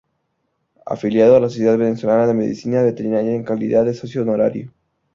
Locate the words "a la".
1.35-1.47